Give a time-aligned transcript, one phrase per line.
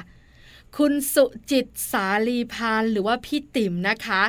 [0.77, 4.21] คุณสุจิตสาลีพานหรือว่าพี่ติ๋มนะคะ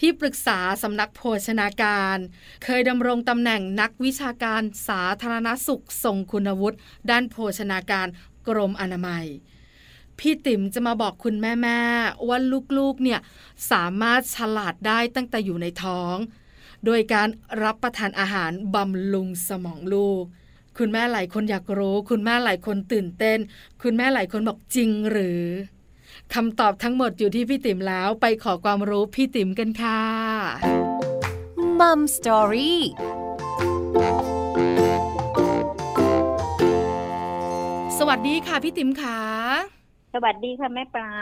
[0.00, 2.18] ที่ปรึกษาสำนักโภชนาการ
[2.64, 6.76] เคยดำรงตำแหน่งนักวิชาการสาธารณสุขทรงคุณวุฒิ
[7.10, 8.06] ด้านโภชนาการ
[8.48, 9.24] กรมอนามัย
[10.18, 12.38] พี่ติ๋มจะมาบอกคุณแม่ๆว่า
[12.78, 13.20] ลูกๆเนี่ย
[13.70, 16.16] สามารถฉลาดได้ตั้งแต่อยู่ในท้อง
[16.84, 17.28] โดยการ
[17.62, 20.24] รับประทานอาหารบำรุงสมองลูก
[20.78, 23.38] คุณแม่หลายคนอยากรู้ คุณแม่หลายคนตื่นเต้น
[23.82, 25.42] คุณแม่หลายคนบอกจริงหรือ
[26.34, 30.00] คำตอบทั้งหมดอยู่ที่พี่ติ๋มแล้วไปขอความรู้พี่ติ๋มกันค่ะ
[31.78, 32.80] มัมสตอรี่
[38.04, 39.18] สวัสดีค่ะพี่ติ๋มค่ะ
[40.14, 41.12] สวัสดีค่ะแม่ปลา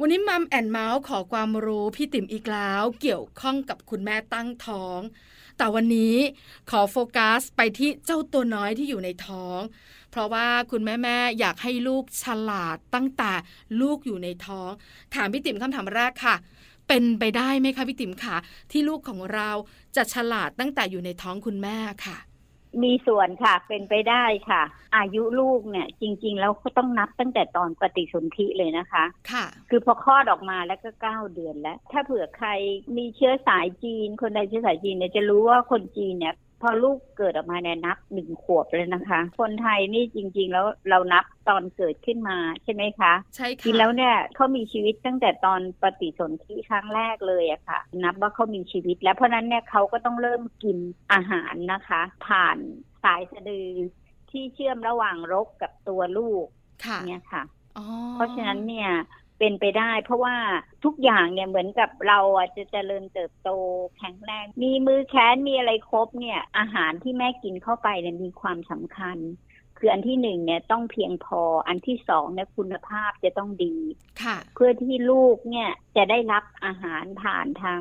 [0.00, 5.00] วันนี้มัมแอนเมาส์ขอความรู้พี่ติ๋มอีกแล้วเกี่ยวข้องกับคุณแม่ตั้งท้อง
[5.58, 6.16] แต่วันนี้
[6.70, 9.60] ขอโฟกัสไปที่เจ้าตัวน้อยที่อยู่ในท้อง
[10.10, 13.32] เพราะว่าคุณแม่แม่ๆอยากให้ลูกฉลาดตั้งแต่
[13.80, 14.70] ลูกอยู่ในท้อง
[15.14, 16.36] ถามพี่ติ๋มคำถามแรกค่ะ
[16.88, 18.36] เป็นไปได้ไหมคะพี่ติ๋มค่ะ
[18.70, 19.50] ที่ลูกของเรา
[19.96, 22.18] จะฉลาดตั้งแต่อยู่ในท้องคุณแม่ค่ะ
[22.82, 24.62] มีส่วนค่ะ เป็นไปได้ค่ะ
[24.96, 32.48] อายุลูกเนี่ย จริง ๆ แล้วก็ต้องนับตั้งแต่ตอนปฏิสนธิเลยนะคะ ค่ะ คือพอคลอดออกมาแล้วก็เก้าเดือนแล้ว ถ้าเผื่อใคร
[32.96, 50.78] มีเชื้อสายจีน คนใดเชื้อสายจีนเนี่ยจะรู้ว่าคนจีนเนี่ยพ อลูกเกิดออกมาเนี่ยนับหนึ่งขวบเลยนะคะ คนไทยนี่จริง ๆ แล้วเรานับตอนเกิดขึ้นมาใช่ไหมคะ ใช่จริค่ะงแล้วเนี่ยเขามีชีวิตตั้งแต่ตอนปฏิสนธิครั้งแรกเลยอะค่ะ นับว่าเขามีชีวิต แล้วเพราะฉะนั้นเนี่ยเขาก็ต้องเริ่มกิน
[51.12, 52.56] อาหารนะคะ ผ่าน
[53.04, 53.70] สายสะดือ
[54.30, 56.46] ที่เชื่อมระหว่างรกกับตัวลูก
[56.86, 57.42] ค่ะเนี่ยค่ะ
[57.78, 58.90] อ๋อเพราะฉะนั้นเนี่ย
[59.38, 60.36] เป็นไปได้ เพราะว่า
[60.84, 63.50] ทุกอย่างเนี่ยเหมือนกับเราอะจะเจริญเติบโต
[63.98, 69.18] แข็งแรง มีมือแขนมีอะไรครบเนี่ย อาหารที่แม่กินเข้าไปเนี่ยมีความสำคัญ
[69.78, 73.76] คืออันที่หนึ่งเนี่ยต้องเพียงพออันที่สองเนี่ยคุณภาพจะต้องดี
[74.22, 77.80] ค่ะเพื่อที่ลูกเนี่ยจะได้รับอาหารผ่านทาง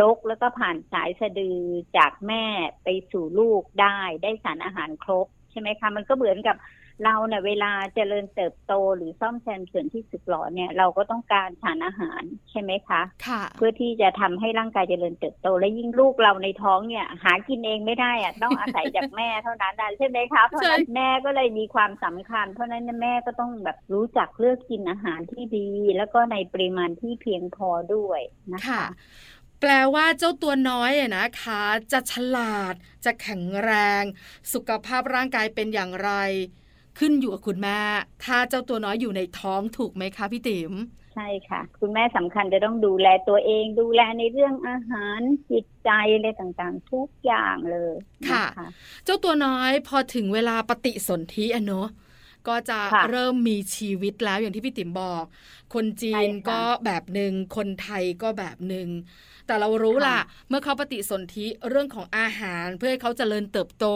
[0.00, 1.60] ลกแล้วก็ผ่านสายสะดือ
[1.96, 2.44] จากแม่
[2.84, 6.56] ไปสู่ลูกได้ได้สารอาหารครบใช่ไหมคะ มันก็เหมือนกับ
[7.04, 28.20] เราเนี่ยเวลาเจริญเติบโตหรือซ่อมแซมส่วนที่สึกหรอเนี่ยเราก็ต้องการสารอาหารใช่ไหมคะค่ะ เพื่อที่จะทำให้ร่างกายเจริญเติบโต และยิ่งลูกเราในท้องเนี่ย หากินเองไม่ได้อะต้องอาศัยจากแม่เท่านั้นนะใช่ไหมคะเพราะฉะนั้นแม่ก็เลยมีความสำคัญ เพราะฉะนั้นแม่ก็ต้องแบบรู้จักเลือกกินอาหารที่ดี แล้วก็ในปริมาณที่เพียงพอด้วย
[28.52, 28.84] นะคะค่ะ
[29.60, 34.02] แปลว่าเจ้าตัวน้อยอะนะคะ จะฉลาด จะแข็งแรง
[34.52, 36.10] สุขภาพร่างกายเป็นอย่างไร
[36.98, 37.78] ขึ้นอยู่กับคุณแม่
[38.24, 40.72] ถ้าเจ้าตัวน้อยอยู่ในท้องถูกไหมคะพี่ติ๋ม
[41.14, 45.20] ใช่ค่ะ คุณแม่สำคัญจะต้องดูแลตัวเอง ดูแลในเรื่องอาหาร
[45.50, 47.94] จิตใจอะไรต่างๆ ทุกอย่างเลย
[48.26, 48.44] นค่ะ
[49.04, 51.88] เจ้าตัวน้อยพอถึงเวลาปฏิสนธิอะเนอะ
[52.48, 55.24] ก็จะค่ะเริ่มมีชีวิตแล้วอย่างที่พี่ติ๋มบอก
[55.74, 58.88] คนจีใช่นค่ะก็แบบหนึ่งคนไทยก็แบบหนึ่ง
[59.46, 63.86] แต่เรารู้ล่ะค่ะ เมื่อเขาปฏิสนธิเรื่องของอาหารเพื่อให้เขาเจริญเติบโต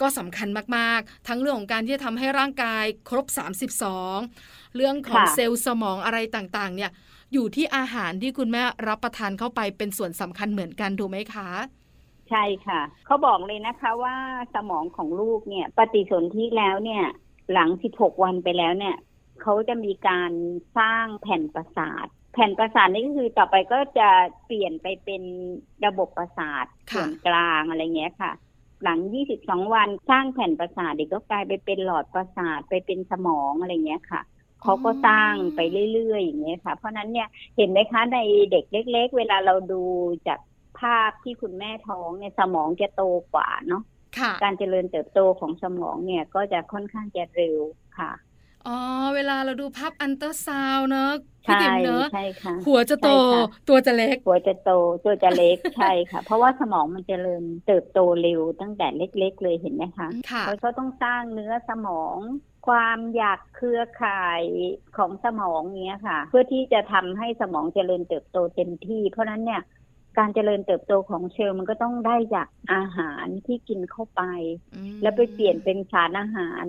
[0.00, 3.26] ก็สำคัญมากๆ ทั้งเรื่องของการที่จะทำให้ร่างกายครบ
[4.00, 6.90] 32 เรื่องของค่ะเซลล์สมองอะไรต่างๆ เนี่ย
[7.32, 11.48] อยู่ที่อาหารที่คุณแม่รับประทานเข้าไปเป็นส่วนสำคัญเหมือนกันถูกไหมคะ
[12.30, 14.16] ใช่ค่ะ เขาบอกเลยนะคะว่า
[14.54, 17.04] สมองของลูกเนี่ยปฏิสนธิแล้วเนี่ย
[17.52, 18.96] หลัง 16 วันไปแล้วเนี่ย
[19.42, 20.32] เขาจะมีการ
[20.78, 24.08] สร้างแผ่นประสาท แผ่นประสาทนี่ก็คือต่อไปก็จะ
[24.46, 25.22] เปลี่ยนไปเป็น
[25.86, 28.32] ระบบประสาทค่ะส่วนกลางอะไรเงี้ยค่ะ
[28.84, 29.00] หลัง
[29.36, 34.22] 22 วันสร้างแผ่นประสาทเด็กก็กลายไปเป็นหลอดประสาทไปเป็นสมองอะไรเงี้ยค่ะ
[34.62, 35.60] เขาก็สร้างไป
[35.92, 38.18] เรื่อยๆอย่างเงี้ยค่ะ เพราะฉะนั้นเนี่ยเห็นไหมคะใน
[38.50, 39.82] เด็กเล็ก ๆ เวลาเราดู
[40.28, 40.40] จาก
[40.80, 43.02] ภาพที่คุณแม่ท้องเนี่ยสมองจะโต
[43.34, 43.82] กว่าเนาะ
[44.18, 47.58] ค่ะการเจริญเติบโตของสมองเนี่ยก็จะค่อนข้างจะเร็ว
[47.98, 48.10] ค่ะ
[48.66, 48.78] อ๋อ
[49.14, 51.10] เวลาเราดูภาพอันเตอร์ซาวน์เนอะ
[51.44, 54.70] พี่ใช่ติ๋มเนอะใช่ค่ะหัวจะโตใช่ค่ะตัวจะเล็ก หัวจะโต
[55.04, 62.16] ตัวจะเล็ก ใช่ค่ะ เพราะว่าสมองมันเจริญเติบโตเร็วตั้งแต่เล็ก ๆ เลยเห็นไหมคะค่ะแล้วก็ต้องสร้างเนื้อสมอง
[62.68, 64.42] ความอยากเครือข่าย
[64.96, 69.62] ของสมองเนี้ยค่ะ เพื่อที่จะทำให้สมองเจริญเติบโตเต็มที่ เพราะฉะนั้นเนี่ย
[70.18, 74.22] การเจริญเติบโตของเซลล์มันก็ต้องได้จากอาหารที่กินเข้าไป
[74.74, 76.64] อืมแล้วไปเปลี่ยนเป็นสารอาหาร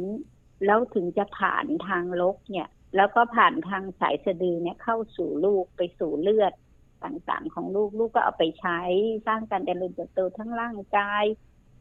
[0.65, 6.53] แล้วถึงจะผ่านทางลกเนี่ย แล้วก็ผ่านทางสายสะดือเนี่ยเข้าสู่ลูกไปสู่เลือด
[7.03, 8.79] ต่างๆ ของลูกลูกก็เอาไปใช้
[9.27, 11.25] สร้างการเจริญเติบโตทั้งร่างกาย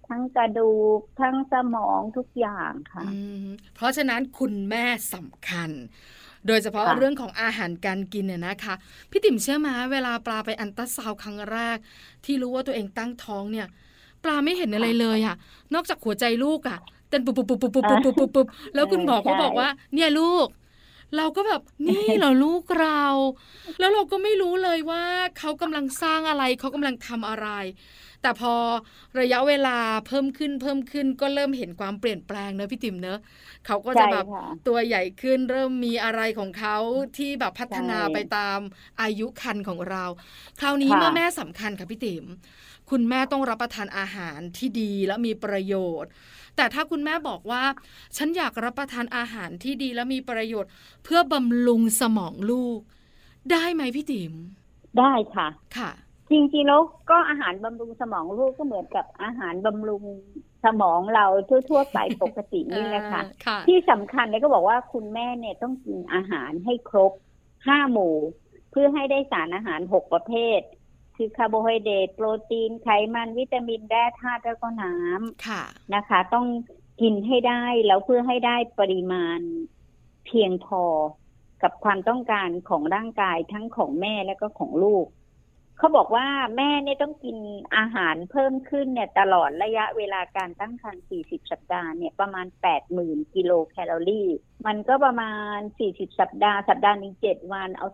[0.09, 4.85] ทั้งกระดูกทั้งสมองทุกอย่างค่ะอืมเพราะฉะนั้นคุณแม่
[5.15, 5.71] สำคัญ
[6.47, 8.75] โดยเฉพาะค่ะเรื่องของอาหารการกินเนี่ยนะคะ
[9.11, 11.79] พี่ติ๋มเชื่อมาเวลาปลาไปอันตราซาวน์ครั้งแรก
[12.25, 13.67] ที่รู้ว่าตัวเองตั้งท้องเนี่ย
[14.25, 15.37] ปลาไม่เห็นอะไรเลยอะ
[15.75, 20.49] นอกจากหัวใจลูกอะเต้นปุ๊บปุ๊บปุ๊บปุ๊บปุ๊บปุ๊บปุ๊บปุ๊บปุบแล้วคุณหมอก็บอกว่า เนี่ยลูก
[21.17, 23.05] เราก็แบบนี่เหรอลูกเรา
[23.79, 25.05] แล้วเราก็ไม่รู้เลยว่า
[25.39, 27.49] เขากำลังสร้างอะไรเขากำลังทำอะไร
[28.23, 28.55] แต่พอ
[29.21, 33.19] ระยะเวลาเพิ่มขึ้นเพิ่มขึ้นก็เริ่มเห็นความเปลี่ยนแปลงเนอะพี่ติ๋มเนอะ
[33.67, 34.27] เขาก็จะแบบ
[34.69, 36.77] ตัวใหญ่ขึ้นเริ่มมีอะไรของเขา
[37.17, 38.59] ที่แบบพัฒนาไปตาม
[39.01, 40.05] อายุคันของเรา
[40.61, 42.25] คราวนี้เมื่อแม่สำคัญค่ะพี่ติ๋ม
[42.91, 46.11] คุณแม่ต้องรับประทานอาหารที่ดีและมีประโยชน์
[46.57, 47.63] แต่ถ้าคุณแม่บอกว่า
[48.17, 50.73] ฉันอยากรับประทานอาหารที่ดีและมีประโยชน์
[51.05, 52.81] เพื่อบำรุงสมองลูก
[53.51, 54.33] ได้ไหมพี่ติ๋ม
[54.99, 55.49] ได้ค่ะ
[55.79, 55.91] ค่ะ
[56.31, 60.05] จริงๆแล้วก็อาหารบำรุงสมองลูกก็เหมือนกับอาหารบำรุง
[60.65, 61.27] สมองเรา
[61.71, 67.13] ทั่วๆไปปกตินี่แหละค่ะเออค่ะที่สำคัญเนี่ยก็บอกว่าคุณแม่เนี่ยต้องกินอาหารให้ครบ
[67.67, 68.15] ห้าหมู่
[68.71, 70.61] เพื่อให้ได้สารอาหารหกประเภท
[71.17, 75.63] คือคาร์โบไฮเดรตโปรตีนไขมันวิตามินแร่ธาตุแล้วก็น้ำค่ะ
[75.95, 76.47] นะคะ ต้อง
[77.01, 79.41] กินให้ได้แล้วเพื่อให้ได้ปริมาณ
[80.27, 80.83] เพียงพอ
[81.63, 85.07] กับความต้องการของร่างกายทั้งของแม่และก็ของลูก
[85.79, 86.27] เขาบอกว่า
[86.57, 87.37] แม่เนี่ยต้องกิน
[87.77, 92.47] อาหารเพิ่มขึ้นเนี่ยตลอดระยะเวลาการตั้งครรภ์ 40 สัปดาห์เนี่ยประมาณ
[92.91, 94.29] 80,000 กิโลแคลอรี่
[94.67, 97.87] มันก็ประมาณ 40 สัปดาห์ สัปดาห์หนึ่ง7วันเอา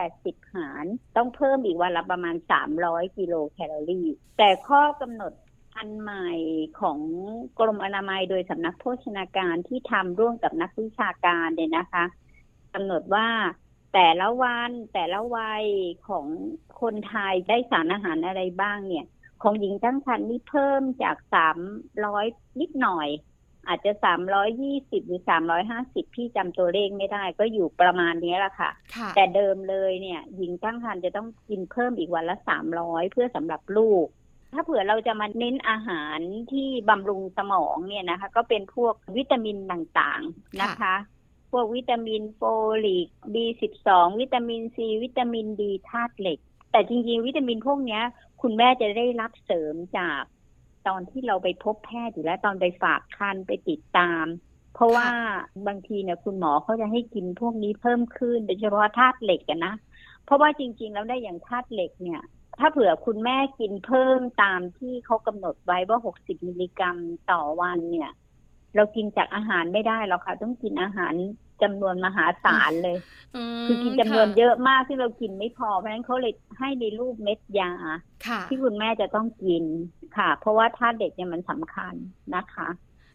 [0.00, 0.84] 280 หาร
[1.16, 2.36] ต้องเพิ่มอีกวันละประมาณ
[2.76, 4.08] 300 กิโลแคลอรี่
[4.38, 5.32] แต่ข้อกำหนด
[5.76, 6.30] อันใหม่
[6.80, 6.98] ของ
[7.58, 12.04] กรมอนามัยโดยสำนักโภชนาการที่ทำร่วมกับนักวิชาการเนี่ยนะคะ
[12.74, 13.28] กำหนดว่า
[13.94, 15.64] แต่ละวันแต่ละวัย
[16.08, 16.26] ของ
[16.80, 19.06] คนไทยได้สารอาหารอะไรบ้างเนี่ย
[19.42, 21.58] ของหญิงตั้งครรภ์นี่เพิ่มจากสาม
[22.06, 22.26] ร้อย
[22.60, 23.08] นิดหน่อย
[23.68, 34.06] อาจจะสามร้อยยี่สิบหรือสามร้อยห้าสิบพี่จำตัวเลขไม่ได้ ก็อยู่ประมาณนี้แหละค่ะค่ะแต่เดิมเลยเนี่ย หญิงตั้งครรภ์จะต้องกินเพิ่มอีกวันละสามร้อยเพื่อสำหรับลูก
[34.52, 36.18] ถ้าเผื่อเราจะมาเน้นอาหาร
[36.52, 41.13] ที่บำรุงสมองเนี่ยนะคะ ก็เป็นพวกวิตามินต่างๆนะคะพ
[41.56, 42.40] วกวิตามินโฟ
[42.84, 43.88] ลิก B12
[44.20, 46.38] วิตามินซีวิตามินดีธาตุเหล็ก
[46.70, 48.00] แต่จริงๆ วิตามินพวกนี้
[48.42, 50.22] คุณแม่จะได้รับเสริมจาก
[50.86, 54.26] ตอนที่เราไปพบแพทย์อยู่แล้วตอนไปฝากคันไปติดตาม
[54.74, 55.08] เพราะว่า
[55.66, 59.74] บางทีเนี่ยคุณหมอเขาจะให้กินพวกนี้เพิ่มขึ้นโดยเฉพาะธาตุเหล็กกันนะ
[60.24, 62.20] เพราะว่าจริง ๆ แล้วได้อย่างธาตุเหล็กเนี่ย
[62.58, 66.96] ถ้าเผื่อคุณแม่กินเพิ่มตามที่เขากำหนดไว้ว่า60มิลลิกรัม
[67.30, 68.10] ต่อวันเนี่ย
[68.76, 71.14] เรากินจากอาหารไม่ได้หรอกค่ะ ต้องกินอาหาร
[71.62, 72.96] จำนวนมหาศาลเลย
[73.62, 77.72] มคือกินจำนวนค่ะเยอะมากซึ่งเรากินไม่พอเพราะฉะนั้นเขาเลยให้ในรูปเม็ดยา
[78.26, 79.64] ค่ะที่คุณแม่จะต้องกิน
[80.16, 81.94] ค่ะ เพราะว่าธาตุเด็กเนี่ยมันสำคัญ
[82.36, 82.68] นะคะ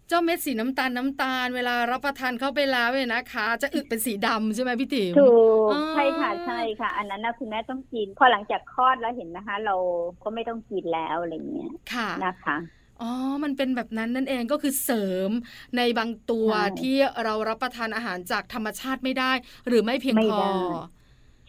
[0.07, 5.31] เจ้าเม็ดสีน้ำตาลน้ำตาล เวลารับประทานเข้าไปแล้วเนี่ยนะคะ จะอึเป็นสีดำใช่ไหมพี่ติ๋มถู
[5.65, 9.75] กอ๋อใช่ค่ะใช่ค่ะ อันนั้นนะคุณแม่ต้องกิน พอหลังจากคลอดแล้วเห็นนะคะ เรา
[10.23, 12.57] ก็ไม่ต้องกินแล้วอะไรเงี้ยค่ะนะคะ
[13.01, 13.11] อ๋อ
[13.43, 15.31] มันเป็นแบบนั้นนั่นเองก็คือเสริม
[15.77, 19.31] ในบางตัวใช่ ที่เรารับประทานอาหารจากธรรมชาติไม่ได้
[19.67, 20.53] หรือไม่เพียงไม่พอ ได้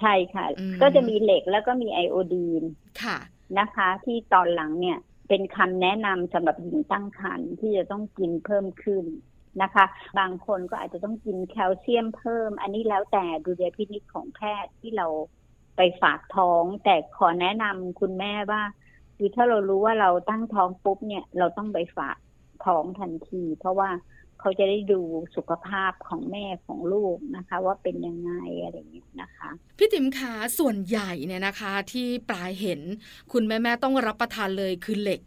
[0.01, 2.65] ใช่ค่ะ อืม ก็จะมีเหล็กแล้วก็มีไอโอดีน
[3.03, 3.19] ค่ะ
[3.59, 9.05] นะคะ ที่ตอนหลังเนี่ยเป็นคำแนะนำสำหรับหญิงตั้งครรภ์ที่จะต้องกินเพิ่มขึ้น
[9.63, 9.85] นะคะ
[10.19, 15.07] บางคนก็อาจจะต้องกินแคลเซียมเพิ่ม อันนี้แล้วแต่ดูแลพินิจของแพทย์ที่เรา
[15.77, 18.63] ไปฝากท้อง แต่ขอแนะนำคุณแม่ว่า
[19.23, 22.17] คือถ้าเรารู้ว่าเราตั้งท้องปุ๊บเนี่ย เราต้องไปฝาก
[22.65, 23.91] ท้องทันที เพราะว่า
[24.41, 25.01] เขาจะได้ดู
[25.37, 32.81] สุขภาพของแม่ของลูกนะคะ ว่าเป็นยังไงอะไรอย่างเงี้ยนะคะพี่ติ๋มขาส่วนใหญ่เนี่ยนะคะ ที่ปลายเห็น
[33.33, 35.21] คุณแม่แม่ๆต้องรับประทานเลยคือเหล็ก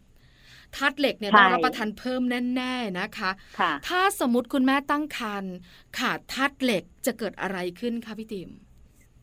[0.76, 2.22] ธาตุเหล็กเนี่ยใช่ต้องรับประทานเพิ่ม
[2.56, 5.54] แน่ๆนะคะค่ะถ้าสมมติคุณแม่ตั้งครรภ์
[5.98, 8.50] ขาดธาตุเหล็กจะเกิดอะไรขึ้นคะพี่ติ๋ม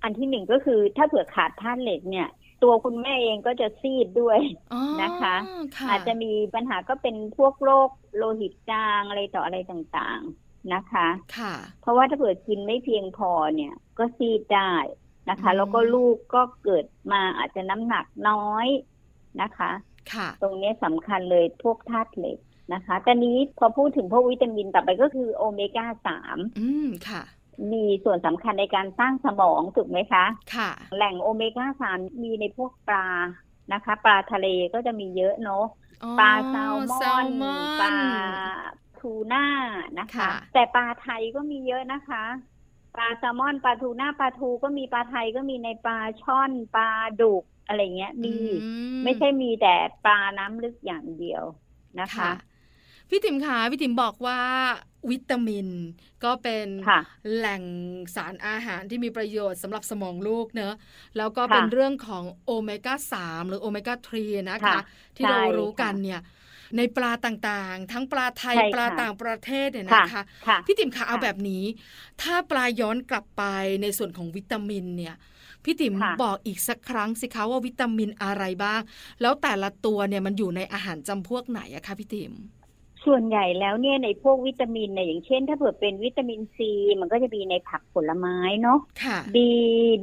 [0.04, 2.28] อันที่หนึ่งก็คือถ้าเผื่อขาดธาตุเหล็กเนี่ย
[2.64, 4.40] ตัวคุณแม่เองก็จะซีดด้วย
[4.74, 5.36] อ๋อนะคะ
[5.78, 10.22] ค่ะอาจจะมีปัญหาก็เป็นพวกโรคโลหิตจางอะไรต่ออะไรต่าง
[10.74, 14.74] นะคะ ค่ะ เพราะว่าถ้าเผื่อกินไม่เพียงพอเนี่ย ก็ซีดได้
[15.30, 18.68] นะคะอืมแล้วก็ลูกก็เกิดมาอาจจะน้ำหนักน้อย
[19.42, 19.72] นะคะ
[20.14, 22.38] ค่ะ ตรงเนี้ยสำคัญเลยพวกธาตุเหล็ก
[22.74, 27.22] นะคะแต่นี้พอพูดถึงพวกวิตามินต่อไปก็คือโอเมก้าสามอืมค่ะ
[27.74, 30.26] มีส่วนสำคัญในการสร้างสมองถูกไหมคะ
[30.56, 33.08] ค่ะ แหล่งโอเมก้าสามมีในพวกปลา
[33.74, 35.66] นะคะ ปลาทะเลก็จะมีเยอะเนาะ
[36.04, 37.98] อ๋อปลาแซลมแซอลนมอนปลา
[39.00, 39.46] ทูน่า
[40.00, 42.24] นะคะค่ะแต่ปลาไทยก็มีเยอะนะคะ
[42.96, 46.90] ปลาแซลมอนปลาทูน่าปลาทูก็มีปลาไทยก็มีในปลาช่อนปลา
[47.22, 48.70] ดุกอะไรเงี้ยมีอื
[49.04, 49.76] ไม่ใช่มีแต่
[50.06, 51.44] ปลาน้ำลึกอย่างเดียว
[52.02, 52.32] นะคะค่ะ
[53.10, 54.40] พี่ติ๋มคะพี่ติ๋มบอกว่า
[55.10, 55.68] วิตามิน
[56.24, 57.00] ก็เป็นค่ะ
[57.36, 57.64] แหล่ง
[58.16, 60.76] สารอาหารที่มีประโยชน์สำหรับสมองลูกเนอะ
[61.18, 64.78] แล้วก็ค่ะเป็นเรื่องของโอเมก้า 3 หรือโอเมก้า 3 นะคะค่ะ
[65.16, 66.22] ที่เราใช่รู้กันค่ะเนี่ย
[66.78, 71.64] ในปลาต่างๆ ทั้งปลาไทยใช่ปลาค่ะต่างประเทศเนี่ยค่ะนะคะค่ะพี่ติ๋มคะเอาค่ะแบบนี้
[72.22, 73.44] ถ้าปลาย้อนกลับไป
[73.82, 75.16] ในส่วนของวิตามินเนี่ย
[75.64, 78.82] พี่ติ๋มค่ะบอกอีกสักครั้งสิคะว่าวิตามินอะไรบ้าง
[79.22, 82.34] แล้วแต่ละตัวเนี่ยมันอยู่ในอาหารจำพวกไหนอะคะพี่ติ๋ม
[83.06, 89.52] ส่วนใหญ่แล้วเนี่ยในพวกวิตามินเนี่ยอย่างเช่น ถ้าเผื่อเป็นวิตามินซีมันก็จะมีในผักผลไม้เนาะค่ะดี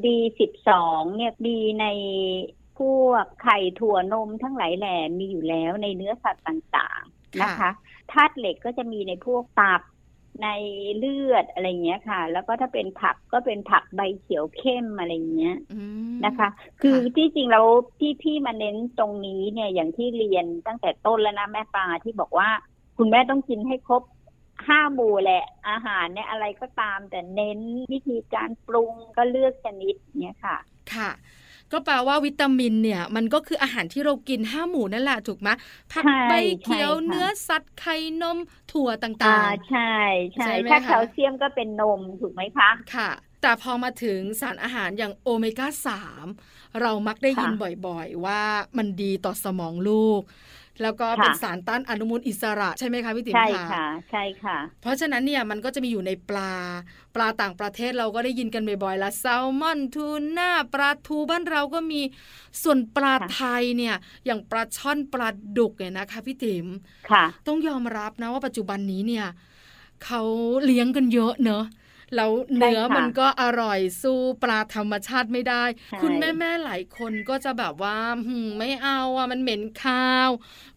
[0.06, 1.86] ดีสิบสองเนี่ยดีใน
[2.78, 7.70] พวกไข่ถั่วนมทั้งหลายแหล่มีอยู่แล้วในเนื้อสัตว์ต่างๆนะคะ
[8.12, 9.82] ธาตุเหล็กก็จะมีในพวกตับ
[10.42, 10.48] ใน
[10.98, 15.80] เลือดอะไรเงี้ยค่ะ แล้วก็ถ้าเป็นผักก็เป็นผักใบเขียวเข้มอะไรเงี้ยอื
[16.14, 16.48] มนะคะ
[16.82, 17.66] คือค่ะที่จริงแล้ว
[18.00, 22.48] ที่พี่มาเน้นตรงนี้เนี่ยอย่างที่เรียนตั้งแต่ต้นแล้วนะแม่ปลาที่บอกว่า
[22.98, 24.02] คุณแม่ต้องกินให้ครบ
[24.68, 27.60] ห้าหมู่แหละ อาหารเนี่ยอะไรก็ตาม แต่เน้น
[27.92, 30.56] วิธีการปรุงก็เลือกชนิดเนี่ยค่ะ
[30.94, 31.10] ค่ะ
[31.72, 35.48] ก็แปลว่าวิตามินเนี่ย มันก็คืออาหารที่เรากินห้าหมู่นั่นแหละถูกไหม
[35.92, 38.38] ผักใช่ใบเขียวใช่ค่ะเนื้อสัตว์ไข่นม
[38.72, 39.80] ถั่วต่าอ่างใช่
[40.34, 46.26] ใช่ใช่ไหมถ้าคะแคลเซียมก็เป็นนมถูกไหมคะๆค่ะ แต่พอมาถึงสารอาหารอย่างโอเมก้าสาม
[46.80, 48.42] เรามักได้ยินค่ะบ่อยๆ ว่า
[48.78, 50.22] มันดีต่อสมองลูก
[50.82, 56.52] แล้วก็เป็นค่ะสารต้านอนุมูลอิสระใช่ไหมคะพี่ติ๋มใช่คะค่ะ ใช่ค่ะ เพราะฉะนั้นเนี่ยมันก็จะมีอยู่ในปลา
[57.14, 60.06] ปลาต่างประเทศเราก็ได้ยินกันบ่อยๆละแซลมอนทู
[60.38, 62.00] น่าปลาทูบ้านเราก็มี
[62.62, 63.94] ส่วนปลาค่ะไทยเนี่ย
[64.26, 66.66] อย่างปลาช่อนปลาดุกเนี่ยนะคะพี่ติ๋ม
[67.10, 69.26] ค่ะ ต้องยอมรับนะว่าปัจจุบันนี้เนี่ย
[70.04, 70.22] เขา
[70.64, 71.64] เลี้ยงกันเยอะเนอะ
[72.16, 77.96] แล้วเนื้อใช่ค่ะมันก็อร่อยสู้ปลาธรรมชาติไม่ได้ใช่คุณแม่แม่ๆหลายคนก็จะแบบว่า
[78.26, 80.30] หืมไม่เอาอะมันเหม็นข้าว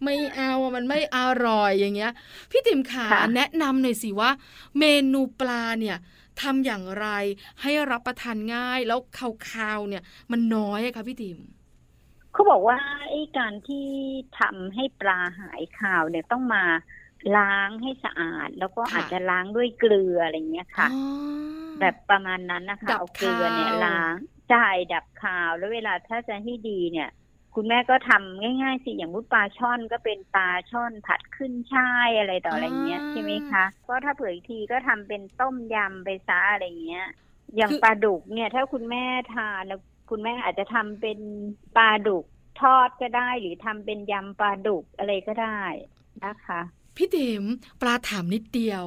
[0.04, 2.12] ไม่เอาอะมันไม่อร่อยอย่างเงี้ย
[2.52, 4.32] พี่ติ๋มขาค่ะแนะนำหน่อยสิว่า
[4.80, 5.98] เมนูปลาเนี่ย
[6.42, 7.08] ทำอย่างไร
[7.62, 9.00] ให้รับประทานง่ายแล้ว
[9.50, 11.40] คาวๆเนี่ยมันน้อยอะคะพี่ติ๋ม
[12.34, 12.78] เขาบอกว่า
[13.10, 13.88] ไอ้การที่
[14.40, 16.64] ทำให้ปลาหายคาวเนี่ยต้องมา
[17.38, 21.01] ล้างให้สะอาด แล้วก็ค่ะอาจจะล้างด้วยเกลืออะไรเงี้ยค่ะอ๋อ
[21.80, 24.16] แบบประมาณนั้นนะคะดับเอาเกลือเนี่ยคาวล้าง
[24.50, 27.10] ใช่ดับคาว แล้วเวลาถ้าจะให้ดีเนี่ย
[27.56, 37.08] คุณแม่ก็ทำง่ายๆสิอย่างมุดปลาช่อนก็เป็นปลาช่อนผัดขึ้นช่ายอะไรต่ออะไรเงี้ยใช่ไหมคะก็ถ้าเผื่ออีกทีก็ทำเป็นต้มยำไปซะอะไรเงี้ย
[37.56, 41.20] อย่างปลาดุกเนี่ย ถ้าคุณแม่ทานนะคุณแม่อาจจะทำเป็น
[41.78, 42.25] ปลาดุก
[42.62, 45.62] ทอดก็ได้หรือทำเป็นยำปลาดุกอะไรก็ได้
[46.25, 46.62] นะคะ
[46.98, 47.43] พี่ติ๋ม
[47.81, 48.83] ปลาถามนิดเดียว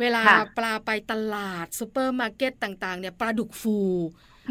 [0.00, 3.78] เวลาค่ะปลาไปตลาดซูเปอร์มาร์เก็ตต่าง ๆ เนี่ยปลาดุกฟู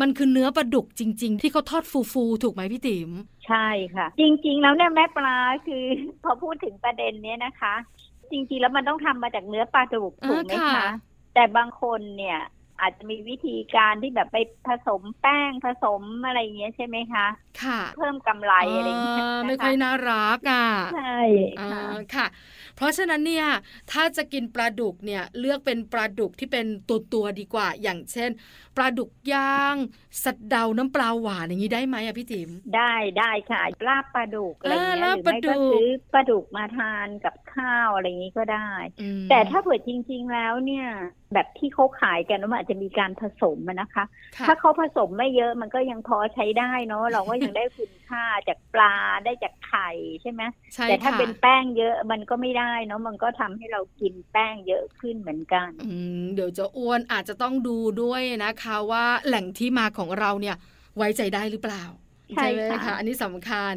[0.02, 3.10] มันคือเนื้อปลาดุกจริง ๆ ที่เขาทอดฟูๆถูกไหมพี่ติ๋ม
[3.48, 5.84] ใช่ค่ะ จริง ๆ แล้วเนี่ยแม่ปลาคือ
[6.24, 7.74] พอพูดถึงประเด็นเนี้ยนะคะ
[8.32, 10.88] จริง ๆ แล้วมันต้องทำมาจากเนื้อปลาดุกอ่าถูกไหมค่ะคะ
[11.34, 12.40] แต่บางคนเนี่ย
[12.82, 17.28] อาจจะมีวิธีการที่แบบไปผสมแป้งผสมอะไรอย่างเงี้ยใช่ไหมคะ
[17.62, 21.18] ค่ะ เพิ่มกำไรอะไรอย่างเงี้ยอ่านะคะไม่ค่อยน่ารักอะใช่
[21.60, 21.84] อ่าค่ะ
[22.16, 22.28] ค่ะ
[22.76, 23.48] เพราะฉะนั้นเนี่ย
[23.92, 28.32] ถ้าจะกินปลาดุกเนี่ยเลือกเป็นปลาดุกที่เป็นตัวตัวๆดีกว่า อย่างเช่น
[28.76, 29.76] ปลาดุกย่าง
[30.24, 40.88] สัดเดาน้ำปลาหวานอย่างนี้ได้ไหมอะพี่ติ๋มได้ได้ค่ะลาบปลาดุกอะไรอย่างเงี้ยอ่าหรือลาบปลาไม่ดุก็กซื้อปลาดุกมาทานกับข้าวอะไรอย่างงี้ก็ได้อืมแต่ถ้าเผื่อจริง ๆ แล้วเนี่ย
[41.34, 44.06] แบบที่เขาขายกันว่ามันอาจจะมีการผสมอะนะคะ
[44.38, 49.90] ค่ะถ้าเขาผสมไม่เยอะมันก็ยังพอใช้ได้เนาะเราก็ยังได้คุณค่าจากปลาได้จากไข่
[50.22, 50.42] ใช่ไหม
[50.76, 55.90] ใช่แต่ถ้าค่ะเป็นแป้งเยอะมันก็ไม่ได้เนาะมันก็ทำให้เรากินแป้งเยอะขึ้นเหมือนกันอื
[56.22, 60.56] มเดี๋ยวจะอ้วนอาจจะต้องดูด้วยนะคะว่าแหล่งที่มาของเราเนี่ย
[60.98, 61.84] ไว้ใจได้หรือเปล่า
[62.36, 63.74] ใช่ไหมค่ะคะอันนี้สำคัญ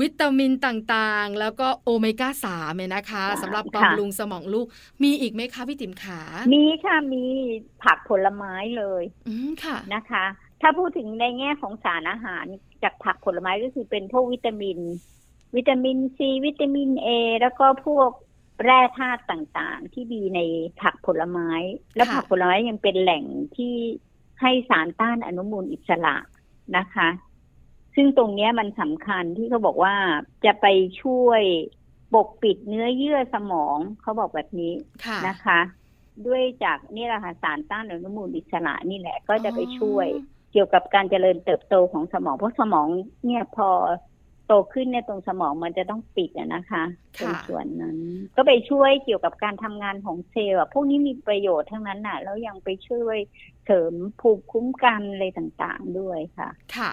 [0.00, 4.66] วิตามินต่างๆ แล้วก็โอเมก้าสามเนี่ยนะคะสำหรับบำรุงสมองลูก
[5.02, 6.20] มีอีกไหมคะพี่ติ๋มขา
[6.54, 7.24] มีค่ะ มี
[7.82, 10.24] ผักผลไม้เลย อืมค่ะนะคะ
[10.60, 12.44] ถ้าพูดถึงในแง่ของสารอาหาร
[12.82, 14.78] จากผักผลไม้ก็คือเป็นพวกวิตามิน
[15.56, 17.08] วิตามินซีวิตามินเอ
[17.40, 18.10] แล้วก็พวก
[18.64, 20.40] แร่ธาตุต่างๆ ที่มีใน
[20.82, 21.50] ผักผลไม้
[21.96, 23.24] และค่ะผักผลไม้ยังเป็นแหล่ง
[23.56, 23.74] ที่
[24.40, 26.16] ให้สารต้านอนุมูลอิสระ
[26.76, 27.08] นะคะ
[27.94, 29.94] ซึ่งตรงเนี้ยมันสำคัญที่เขาบอกว่า
[30.44, 30.66] จะไป
[31.02, 31.42] ช่วย
[32.14, 34.72] ปกปิดเนื้อเยื่อสมองเขาบอกแบบนี้
[35.04, 35.60] ค่ะนะคะ
[36.26, 40.06] ด้วยจากนี่แหละค่ะสารต้านอนุมูลอิสระนี่แหละก็จะไปช่วย
[40.52, 42.88] เกี่ยวกับการเจริญเติบโตของสมองเพราะสมอง
[43.26, 43.68] เนี่ยพอ
[44.48, 46.84] โตขึ้นเนี่ยตรงสมองมันจะต้องปิดอะนะคะ
[47.20, 47.98] ตรงค่ะส่วนนั้น
[48.36, 53.16] ก็ไปช่วยเกี่ยวกับการทำงานของเซลล์อะพวกนี้มีประโยชน์ทั้งนั้นน่ะ แล้วยังไปช่วย
[53.64, 56.90] เสริมภูมิคุ้มกันอะไรต่างๆด้วยค่ะ ค่ะ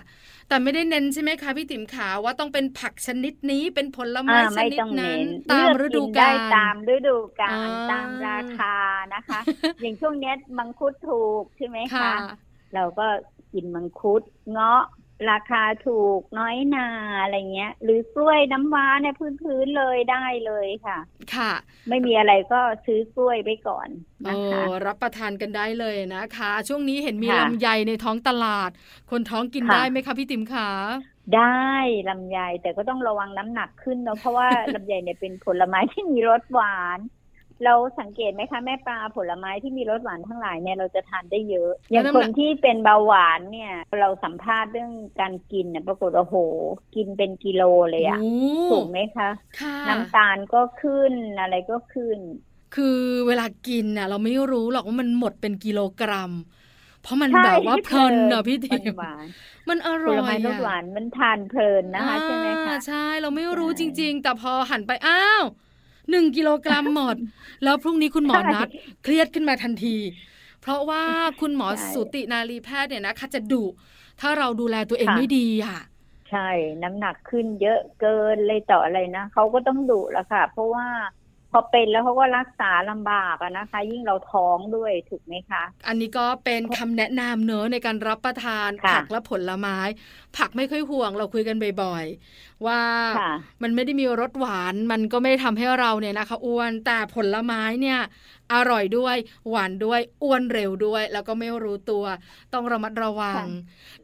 [0.47, 8.75] แต่ไม่ได้เน้นใช่ไหมคะพี่ติ๋มขาว่าต้องเป็นผักชนิดนี้เป็นผลไม้อ่าชไม่นิดต้องนั้เน้นนตามเลืฤอกดูนกาได้ลตามฤดูกาลอ่าตามราคา
[9.15, 9.39] นะคะ
[9.81, 12.37] อย่างช่วงเนี้ยมังคุดถูกใช่ไหมค่ะคะ
[12.75, 13.07] เราก็
[13.53, 14.21] กินมังคุด
[14.51, 14.81] เงาะ
[15.31, 16.87] ราคาถูกน้อยนา
[17.21, 20.97] อะไรเงี้ย หรือกล้วยน้ำว้าเนี่ยพื้นๆเลยได้เลยค่ะ
[21.35, 21.51] ค่ะ
[21.89, 23.87] ไม่มีอะไรก็ซื้อกล้วยไปก่อน
[24.25, 28.71] เอนะคะอรับประทานกันได้เลยนะคะ ช่วงนี้เห็นมีค่ะลำไยในท้องตลาด
[29.11, 30.69] คนท้องกินค่ะได้ไหมคะพี่ติ๋มขา
[31.35, 31.65] ได้
[32.09, 36.99] ลำไยแต่ก็ต้องระวังน้ำหนักขึ้นเนาะเพราะว่าลำไยเนี่ยเป็นผลไม้ที่มีรสหวาน
[37.63, 46.37] เราสังเกตไหมคะแม่ปลาผลไม้ที่มีรสหวานทั้งหลายเนี่ยเราจะทานได้เยอะ อย่างคนที่เป็นเบาหวานเนี่ย เราสัมภาษณ์เรื่องการกินเนี่ยปรากฏว่าโอ้โห
[46.95, 48.33] กินเป็นกิโลเลยอะโอ้
[48.69, 52.19] ถูกไหมคะค่ะน้ำตาลก็ขึ้นอะไรก็ขึ้น
[52.75, 56.31] คือเวลากินน่ะ เราไม่รู้หรอกว่ามันหมดเป็นกิโลกรัม
[57.01, 59.25] เพราะมันใช่แบบว่าเพลินอะพี่มัติ๋นมหวาน
[59.69, 65.43] มันอผร่ลอยไม้รสอะหวานมันทานเพลินนะคะใช่ไหมคะอ่าใช่เราไม่รู้ใช่จริง ๆ แต่พอหันไปอ้าว
[66.09, 67.17] หนึ่งกิโลกรัมหมด
[67.63, 68.67] แล้วพรุ่งนี้คุณหมอนัด
[69.03, 69.97] เครียดขึ้นมาทันที
[70.61, 71.03] เพราะว่า
[71.41, 73.63] คุณหมอใช่สุตินารีแพทย์เนี่ยนะคะจะดุ
[74.21, 75.77] ถ้าเราดูแลตัวเองค่ะไม่ดีอะ
[76.29, 76.39] ใช่
[76.83, 80.87] น้ำหนักขึ้นเยอะเกินเลยต่ออะไรนะเขาก็ต้องดุแล้วค่ะ เพราะว่า
[81.57, 89.77] พอเป็นแล้วเขาก็รักษาลำบากอะนะคะ ยิ่งเราท้องด้วยถูกไหมคะ อันนี้ก็เป็นคำแนะนำเนอะในการรับประทานค่ะผักและผลไม้
[90.37, 92.81] ผักไม่ค่อยห่วงเราคุยกันบ่อยๆ ว่า
[93.19, 93.33] ค่ะ
[93.63, 97.99] มันไม่ได้มีรสหวานมันก็ไม่ได้ทำให้เราเนี่ยนะคะอ้วนแต่ผลไม้เนี่ย
[98.53, 99.15] อร่อยด้วย
[99.49, 102.05] หวานด้วยอ้วนเร็วด้วย แล้วก็ไม่รู้ตัว
[102.53, 103.45] ต้องระมัดระวังค่ะ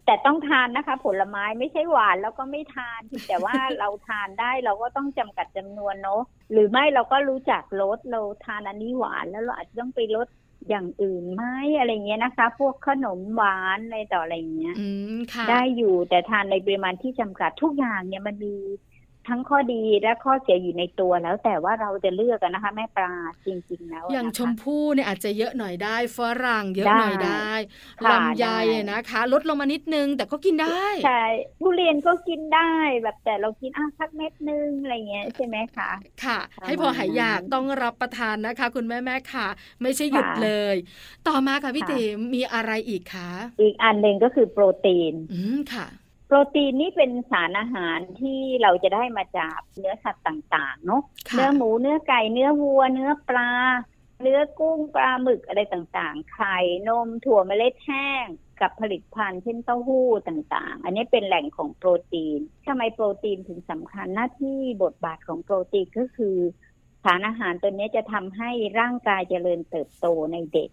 [0.06, 10.28] แต่ต้องทานนะคะ ผลไม้ไม่ใช่หวานแล้วก็ไม่ทาน แต่ว่าเราทานได้เราก็ต้องจำกัดจำนวนเนาะหรือไม่เราก็รู้จักลดเราทานอันนี้หวานแล้วเราอาจจะต้องไปลด
[10.70, 11.44] อย่างอื่นไหม
[11.78, 18.56] อะไรเงี้ยนะคะ พวกขนมหวานอะไรต่ออะไรเงี้ยอืมค่ะได้อยู่แต่ทานในปริมาณที่จำกัดทุกอย่างเนี่ยมันมี
[19.28, 23.14] ทั้งข้อดีและข้อเสียอยู่ในตัวแล้วแต่ว่าเราจะเลือกกันนะคะ แม่ปลา
[23.46, 27.52] จริง ๆ แล้วะอย่างนะคะชมพู่เนี่ยอาจจะเยอะหน่อยได้ฝรั่งเยอะได้หน่อยได้
[28.04, 28.58] ค่ะลำไยได้
[28.92, 31.24] นะคะ ลดลงมานิดนึง แต่ก็กินได้ใช่
[31.62, 32.72] ทุเรียนก็กินได้
[33.04, 35.90] แบบแต่เรากินอะสักเม็ดนึงอะไรเงี้ยใช่ไหมคะ
[36.24, 39.48] ค่ะประมาณให้พอหายอยากนั้นต้องรับประทานนะคะ คุณแม่แม่ๆค่ะ
[39.82, 40.76] ไม่ใช่หยุดค่ะเลย
[41.28, 43.30] ต่อมาค่ะพี่ค่ะติ๋มมีอะไรอีกคะ
[43.62, 45.88] อีกอันหนึ่งก็คือโปรตีนอืมค่ะ
[46.32, 53.52] โปรตีนนี่เป็นสารอาหารที่เราจะได้มาจากเนื้อสัตว์ต่างๆเนาะค่ะเนื้อหมูเนื้อไก่เนื้อวัว เนื้อปลา
[54.22, 58.26] เนื้อกุ้งปลาหมึกอะไรต่างๆ ไข่นมถั่วเมล็ดแห้ง
[58.62, 66.38] กับผลิตภัณฑ์เช่นเต้าหู้ต่างๆ อันนี้เป็นแหล่งของโปรตีนทำไมโปรตีนถึงสำคัญหน้าที่บทบาทของโปรตีนก็คือ
[67.04, 70.70] สารอาหารตัวนี้จะทำให้ร่างกายเจริญเติบโตในเด็ก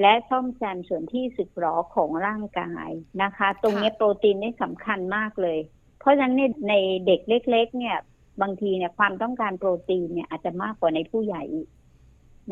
[0.00, 2.90] และซ่อมแซมส่วนที่สึกหรอของร่างกาย
[3.22, 5.58] นะคะ ตรงนี้โปรตีนนี่สำคัญมากเลย
[6.00, 6.74] เพราะฉะนั้นในใน
[7.06, 7.96] เด็กเล็ก ๆ เนี่ย
[8.42, 11.68] บางทีเนี่ยความต้องการโปรตีนเนี่ยอาจจะมากกว่าในผู้ใหญ่อีก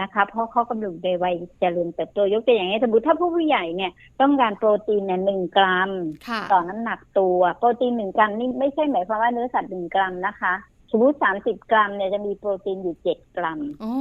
[0.01, 5.91] นะคะ เพราะเขากำลังในวัยเจริญเติบโตยกตัวอย่างนี้สมมติถ้าผู้ผู้ใหญ่เนี่ยต้องการโปรตีนเนี่ยหนึ่งกรัม
[6.29, 10.55] ค่ะต่อน้ำหนักตัว โปรตีนหนึ่งกรัมนี่ไม่ใช่หมายความว่าเนื้อสัตว์หนึ่งกรัมนะคะ
[10.93, 13.93] สมมติสามสิบกรัมเนี่ยจะมีโปรตีนอยู่เจ็ดกรัมอ๋อ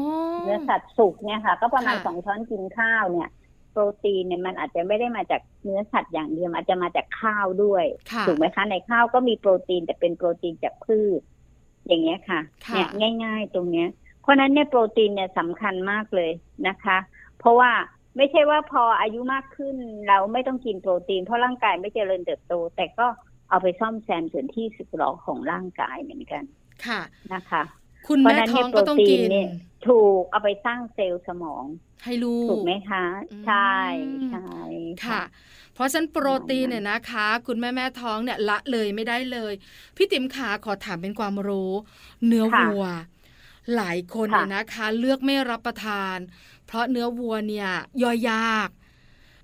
[0.43, 3.29] เนื้อสัตว์สุกเนี่ยค่ะ ก็ประมาณค่ะสองช้อนกินข้าวเนี่ย
[3.71, 11.21] โปรตีนเนี่ยมันอาจจะไม่ได้มาจากเนื้อสัตว์อย่างเดียวมันอาจจะมาจากข้าวด้วยค่ะถูกไหมคะในข้าวก็มีโปรตีนแต่เป็นโปรตีนจากพืช
[11.87, 13.87] อย่างเงี้ยค่ะค่ะเนี่ยง่าย ๆ ตรงเนี้ย
[14.21, 16.31] เพราะฉะนั้นเนี่ยโปรตีนเนี่ยสำคัญมากเลย
[16.67, 16.97] นะคะ
[17.39, 17.71] เพราะว่า
[18.17, 19.75] ไม่ใช่ว่าพออายุมากขึ้น
[20.07, 23.05] เราไม่ต้องกินโปรตีน เพราะร่างกายไม่เจริญเติบโต แต่ก็
[23.49, 26.43] เอาไปซ่อมแซมส่วนที่สึกหรอของร่างกายเหมือนกัน
[26.87, 27.01] ค่ะ
[27.33, 27.61] นะคะ
[28.07, 29.49] คุณเพราะแม่ฉะนั้นท้เนี่อยงโปก็รต้องตีกินนเนี่ย
[29.87, 31.63] ถูกเอาไปสร้างเซลล์สมอง
[32.03, 33.75] ให้ลูก ถูกไหมคะอืมใช่
[34.31, 34.49] ใช่
[35.05, 35.21] ค่ะ
[35.73, 39.53] เพราะฉะนั้นโปรตีนเนี่ยนะคะ คุณแม่แม่ท้องเนี่ยละเลยไม่ได้เลย
[39.95, 41.71] พี่ติ๋มขาขอถามเป็นความรู้
[42.27, 42.83] เนื้อวัว
[43.75, 46.17] หลายคนเนี่ยนะคะ เลือกไม่รับประทาน
[46.65, 47.69] เพราะเนื้อวัวเนี่ย
[48.03, 48.69] ย่อยยาก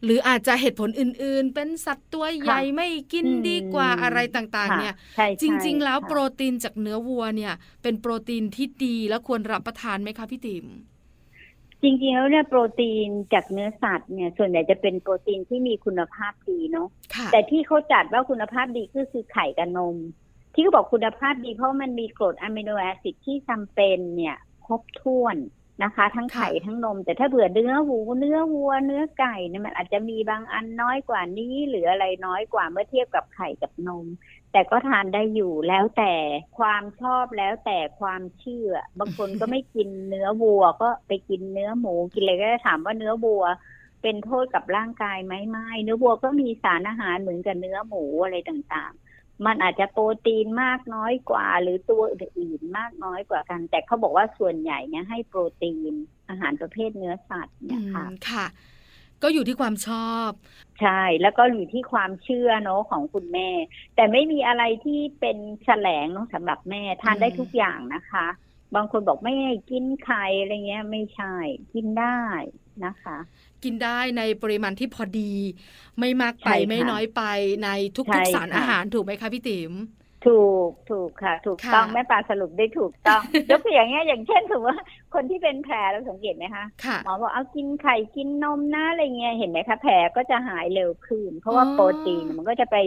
[0.03, 4.95] หรืออาจจะเหตุผลอื่นๆ เป็นสัตว์ตัวใหญ่ไม่กินดีกว่าอะไรต่างๆ เนี่ย
[5.41, 10.65] จริง ๆ แล้วโปรตีนจากเนื้อวัวเนี่ย เป็นโปรตีนที่ดีแล้วควรรับประทานไหมคะพี่ติ๋ม
[11.81, 16.87] จริงๆแล้วเนี่ยโปรตีนจากเนื้อสัตว์เนี่ยส่วนใหญ่จะเป็นโปรตีนที่มีคุณภาพดีเนาะ
[17.31, 19.97] แต่ที่เขาจัดว่าคุณภาพดีก็คือไข่กับนม
[20.53, 25.35] ที่เขาบอกคุณภาพดีเพราะมันมีกรดอะมิโนแอซิดที่จำเป็นเนี่ยครบถ้วน
[25.83, 34.05] นะคะ ทั้งไข่ทั้งนม แต่ถ้าเผื่อเนื้อหูเนื้อวัวเนื้อไก่เนี่ยมันอาจจะมีบางอันน้อยกว่านี้ หรืออะไรน้อยกว่าเมื่อเทียบกับไข่กับนม
[34.51, 36.13] แต่ก็ทานได้อยู่แล้วแต่
[36.57, 43.43] ความชอบแล้วแต่ความเชื่อ บางคนก็ไม่กินเนื้อวัวก็ไปกินเนื้อหมูกินเลยก็ถามว่าเนื้อวัว
[44.01, 48.93] เป็นโทษกับร่างกายไหมไม่เนื้อวัวก็มีสารอาหารเหมือนกับเนื้อหมูอะไรต่าง
[49.45, 55.93] มันอาจจะโปรตีนมากน้อยกว่า หรือตัวอื่นมากน้อยกว่ากัน แต่เขาบอกว่าส่วนใหญ่เนี่ยให้โปรตีน
[56.29, 58.45] อาหารประเภทเนื้อสัตว์เนี่ยค่ะค่ะ
[59.23, 60.29] ก็อยู่ที่ความชอบ
[60.81, 63.49] ใช่ แล้วก็อยู่ที่ความเชื่อเนาะของคุณแม่
[63.95, 68.27] แต่ไม่มีอะไรที่เป็นแฉลงเนาะสำหรับแม่ทานได้ทุกอย่างนะคะ
[68.75, 71.33] บางคนบอกไม่ให้กินไข่อะไรเงี้ย ไม่ใช่
[71.73, 72.19] กินได้
[72.85, 73.17] นะคะ
[73.63, 75.33] กินได้ในปริมาณที่พอดี
[75.99, 77.21] ไม่มากไปไม่น้อยไป
[77.63, 79.73] ในทุกๆสารอาหารถูกไหมคะพี่ติ๋ม
[80.27, 84.75] ถูกถูกค่ะ ถูกต้องแม่ปลาสรุปได้ถูกต้องยกตัวอย่างเงี้ยอย่างเช่นถือว่า
[85.13, 86.65] คนที่เป็นแผลเราสังเกตไหมคะ
[87.05, 92.77] หมอบอกเอากินไข่กินนมนะอะไรเงี้ยเห็นไหมคะแผลก็จะหายเร็วขึ้น เพราะว่าโปรตีนมันก็จะไป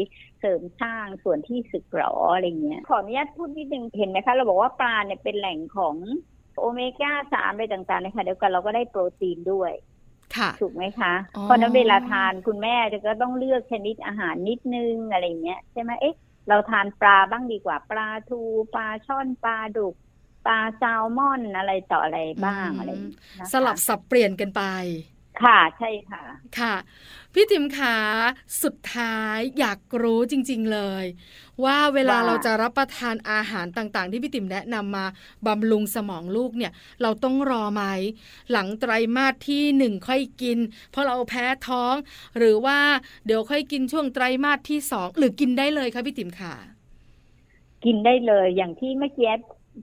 [0.40, 5.96] เสริมสร้างส่วนที่สึกหรออะไรเงี้ยขออนุญาตพูดนิดนึงเห็นไหมคะเราบอกว่าปลาเนี่ยเป็นแหล่งของ
[6.59, 9.72] โอเมก้าสามอะไรต่างๆนะคะเดียวกันเราก็ได้โปรตีนด้วย
[10.61, 16.16] ถูกไหมคะเพราะนั้นเวลาทานคุณแม่จะก็ต้องเลือกชนิดอาหารนิดนึงอะไรเงี้ยใช่ไหมเอ๊ะ
[16.49, 18.40] เราทานปลาบ้างดีกว่าปลาทู
[18.75, 19.95] ปลาช่อนปลาดุก
[20.47, 22.90] ปลาแซลมอนอะไรต่ออะไรบ้างอะไร
[23.53, 24.62] สลับสับเปลี่ยนกันไป
[25.42, 26.22] ค่ะใช่ค่ะ
[26.59, 26.74] ค่ะ
[27.35, 27.96] พี่ติ๋มขา
[28.62, 31.05] สุดท้ายอยากรู้จริง ๆเลย
[31.64, 35.07] ว่าเวลาเราจะรับประทานอาหารต่างๆ ที่พี่ติ๋มแนะนำมา
[35.46, 36.72] บำรุงสมองลูกเนี่ย
[37.03, 37.83] เราต้องรอไหม
[38.50, 40.59] หลังไตรมาสที่หนึ่งค่อยกิน
[40.90, 41.94] เพราะเราแพ้ท้อง
[42.38, 42.79] หรือว่า
[43.26, 46.55] เดี๋ยวค่อยกินช่วงไตรมาสที่สองหรือกินได้เลยคะพี่ติ๋มขา
[47.85, 49.31] กินได้เลยอย่างที่เมื่อกี้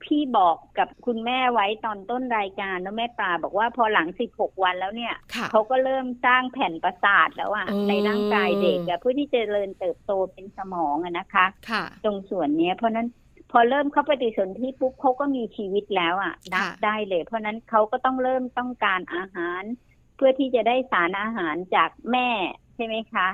[0.04, 5.14] พี่บอกกับคุณแม่ไว้ตอนต้นรายการแล้วแม่ปลาบอกว่าพอหลังสิบหกวันแล้วเนี่ย
[5.50, 11.46] เขาก็เริ่มสร้างแผ่นประสาทแล้วอะในร่างกายเด็กอะเพื่อที่จะเจริญเติบโตเป็นสมองอะนะคะ
[12.04, 13.08] ตรงส่วนนี้เพราะนั้น
[13.52, 19.62] พอเริ่มเข้าปฏิสนธิปุ๊บเขาก็มีชีวิตแล้วอะนับได้เลย เพราะนั้นเขาก็ต้องเริ่มต้องการอาหาร
[20.16, 22.28] เพื่อที่จะได้สารอาหารจากแม่
[22.74, 23.28] ใช่ไหมคะ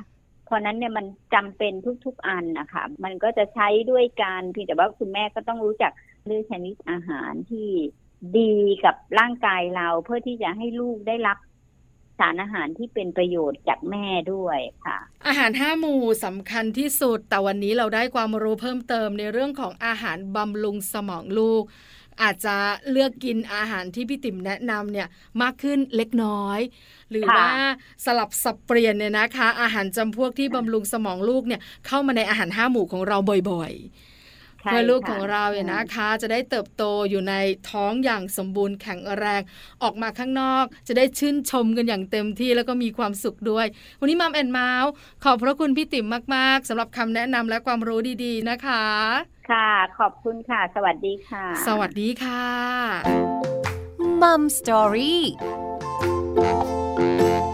[0.46, 1.72] เพราะนั้นเนี่ยมันจำเป็น
[2.04, 5.92] ทุกๆอันนะคะมันก็จะใช้ด้วยการเพียงแต่ว่าคุณแม่ก็ต้องรู้จัก
[6.26, 7.70] เลือกชนิดอาหารที่
[8.38, 8.52] ดี
[8.84, 11.38] กับร่างกายเราเพื่อที่จะให้ลูกได้รับ
[12.18, 21.62] สารอาหารที่เป็นประโยชน์จากแม่ด้วยค่ะ อาหารห้าหมู่สำคัญที่สุด แต่วันนี้เราได้ความรู้เพิ่มเติมในเรื่องของอาหารบำรุงสมองลูก
[22.22, 22.56] อาจจะ
[22.90, 25.08] เลือกกินอาหารที่พี่ติ๋มแนะนำเนี่ย
[25.42, 26.60] มากขึ้นเล็กน้อย
[27.10, 27.48] หรือว่า
[28.04, 33.16] สลับสับเปลี่ยนเนี่ยนะคะ อาหารจำพวกที่บำรุงสมองลูกเนี่ยเข้ามาในอาหารห้าหมู่ของเรา
[33.50, 34.13] บ่อยๆ
[34.64, 37.34] เพื่อลูกของเราเนี่ยนะคะ จะได้เติบโตอยู่ใน
[37.70, 39.42] ท้องอย่างสมบูรณ์แข็งแรง
[39.82, 43.66] ออกมาข้างนอก จะได้ชื่นชมกันอย่างเต็มที่แล้วก็มีความสุขด้วย
[44.00, 44.90] วันนี้มัมแอนเมาส์
[45.24, 48.84] ขอบพระคุณพี่ติ๋มมาก ๆสำหรับคำแนะนำและความรู้ดีๆนะคะ
[49.50, 52.44] ค่ะ ขอบคุณค่ะ สวัสดีค่ะ สวัสดีค่ะ
[54.22, 55.22] มัมสตอรี่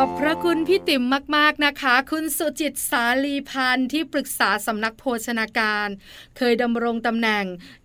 [0.00, 1.02] อบพระคุณพี่ติ๋ม
[1.36, 5.88] มาก ๆนะคะ คุณสุจิตสาลีพันธ์ที่ปรึกษาสำนักโภชนาการ
[6.36, 7.44] เคยดำรงตำแหน่ง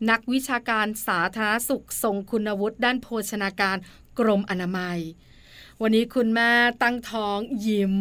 [0.10, 3.78] นักวิชาการสาธารณสุขทรงคุณวุฒิด้านโภชนาการ
[4.20, 5.00] กรมอนามัย
[5.82, 6.52] วันนี้คุณแม่
[6.84, 7.96] ตั้งท้องยิ้ม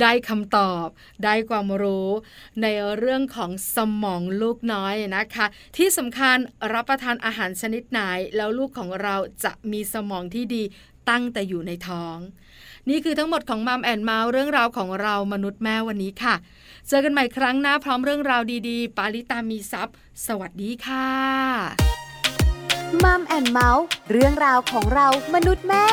[0.00, 0.86] ได้คำตอบ
[1.24, 2.10] ได้ความรู้
[2.62, 2.66] ใน
[2.98, 6.36] เรื่องของสมองลูกน้อยนะคะ ที่สำคัญ
[6.72, 8.00] รับประทานอาหารชนิดไหน
[8.36, 10.62] แล้วลูกของเราจะมีสมองที่ดี
[11.10, 12.18] ตั้งแต่อยู่ในท้อง
[12.90, 16.34] นี่คือทั้งหมดของมัมแอนเมาส์เรื่องราวของเรามนุษย์แม่วันนี้ค่ะ
[16.88, 21.08] เจอกันใหม่ครั้งหน้าพร้อมเรื่องราวดีๆ ปาลิตามีทรัพย์สวัสดีค่ะ
[23.04, 25.86] มัมแอนเมาส์เรื่องราวของเรามนุษย์แม่